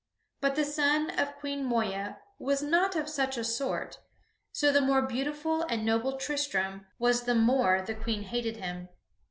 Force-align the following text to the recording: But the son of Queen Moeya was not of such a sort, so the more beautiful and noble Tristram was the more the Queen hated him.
But 0.39 0.55
the 0.55 0.65
son 0.65 1.11
of 1.11 1.35
Queen 1.35 1.63
Moeya 1.63 2.17
was 2.39 2.63
not 2.63 2.95
of 2.95 3.07
such 3.07 3.37
a 3.37 3.43
sort, 3.43 3.99
so 4.51 4.71
the 4.71 4.81
more 4.81 5.03
beautiful 5.03 5.61
and 5.69 5.85
noble 5.85 6.17
Tristram 6.17 6.87
was 6.97 7.25
the 7.25 7.35
more 7.35 7.83
the 7.83 7.93
Queen 7.93 8.23
hated 8.23 8.57
him. 8.57 8.89